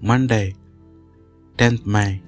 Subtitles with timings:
[0.00, 0.54] Monday,
[1.56, 2.20] 10th May.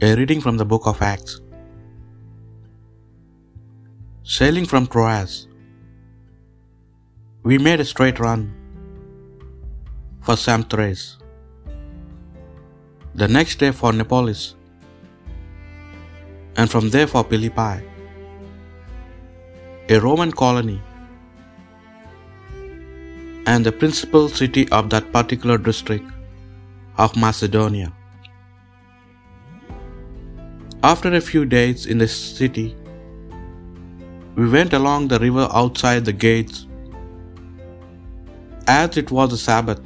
[0.00, 1.40] A reading from the book of Acts.
[4.24, 5.48] Sailing from Troas,
[7.42, 8.52] we made a straight run
[10.22, 11.18] for Samothrace.
[13.14, 14.56] The next day for Neapolis,
[16.56, 17.84] and from there for Philippi,
[19.88, 20.80] a Roman colony
[23.50, 26.04] and the principal city of that particular district
[27.04, 27.92] of Macedonia.
[30.84, 32.76] After a few days in the city,
[34.36, 36.66] we went along the river outside the gates,
[38.68, 39.80] as it was the Sabbath,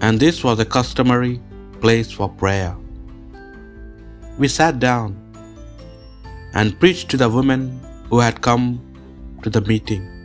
[0.00, 1.38] and this was a customary
[1.82, 2.74] place for prayer.
[4.38, 5.18] We sat down
[6.54, 7.68] and preached to the women
[8.08, 8.80] who had come
[9.42, 10.19] to the meeting.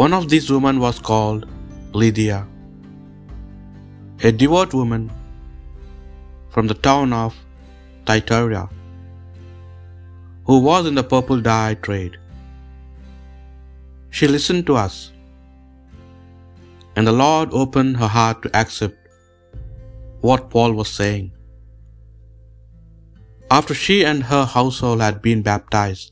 [0.00, 1.42] One of these women was called
[1.92, 2.38] Lydia,
[4.28, 5.02] a devout woman
[6.52, 7.34] from the town of
[8.06, 8.62] Thyatira,
[10.46, 12.16] who was in the purple dye trade.
[14.08, 14.96] She listened to us,
[16.96, 18.96] and the Lord opened her heart to accept
[20.22, 21.28] what Paul was saying.
[23.50, 26.11] After she and her household had been baptized,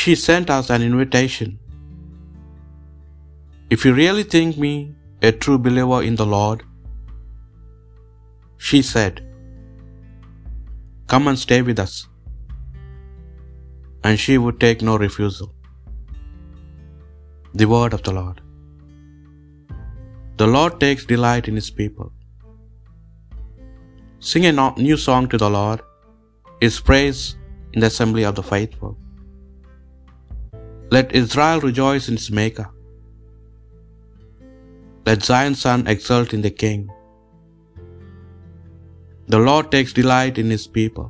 [0.00, 1.50] she sent us an invitation.
[3.74, 4.72] If you really think me
[5.28, 6.62] a true believer in the Lord,
[8.68, 9.20] she said,
[11.12, 11.94] Come and stay with us.
[14.04, 15.50] And she would take no refusal.
[17.60, 18.40] The word of the Lord.
[20.40, 22.10] The Lord takes delight in his people.
[24.30, 24.54] Sing a
[24.88, 25.80] new song to the Lord,
[26.66, 27.22] his praise
[27.74, 28.92] in the assembly of the faithful.
[30.94, 32.66] Let Israel rejoice in its Maker.
[35.06, 36.80] Let Zion's son exult in the King.
[39.34, 41.06] The Lord takes delight in his people.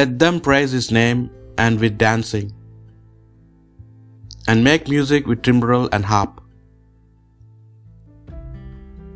[0.00, 1.20] Let them praise his name
[1.64, 2.48] and with dancing,
[4.46, 6.40] and make music with timbrel and harp.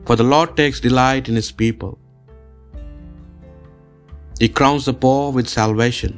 [0.07, 1.95] For the Lord takes delight in his people.
[4.45, 6.15] He crowns the poor with salvation.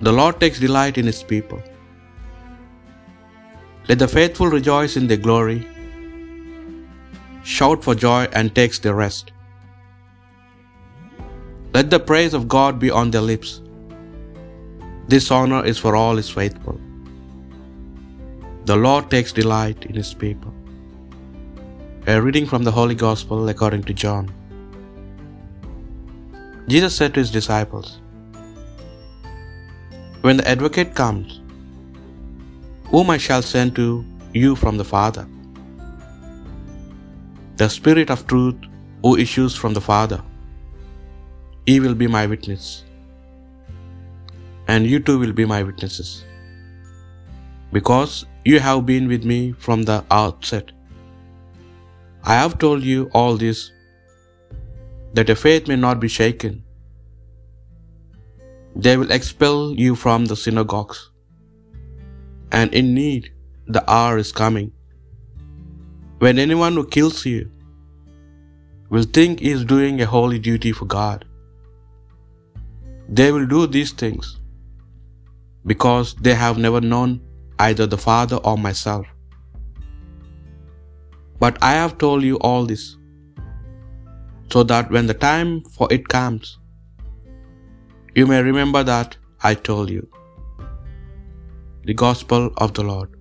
[0.00, 1.60] The Lord takes delight in his people.
[3.88, 5.66] Let the faithful rejoice in their glory.
[7.42, 9.32] Shout for joy and takes their rest.
[11.74, 13.60] Let the praise of God be on their lips.
[15.08, 16.78] This honor is for all his faithful.
[18.66, 20.52] The Lord takes delight in his people.
[22.06, 24.30] A reading from the Holy Gospel according to John.
[26.68, 28.00] Jesus said to his disciples,
[30.22, 31.40] When the advocate comes,
[32.86, 35.26] whom I shall send to you from the Father,
[37.56, 38.56] the Spirit of truth
[39.02, 40.20] who issues from the Father,
[41.66, 42.84] he will be my witness,
[44.66, 46.24] and you too will be my witnesses,
[47.72, 50.72] because you have been with me from the outset.
[52.24, 53.70] I have told you all this,
[55.14, 56.64] that your faith may not be shaken.
[58.86, 60.98] They will expel you from the synagogues,
[62.58, 63.24] and in need
[63.76, 64.68] the hour is coming
[66.24, 67.40] when anyone who kills you
[68.94, 71.24] will think he is doing a holy duty for God.
[73.18, 74.30] They will do these things
[75.72, 77.20] because they have never known
[77.66, 79.06] either the Father or myself.
[81.44, 82.86] But I have told you all this,
[84.52, 86.56] so that when the time for it comes,
[88.18, 89.16] you may remember that
[89.48, 90.06] I told you.
[91.84, 93.17] The Gospel of the Lord.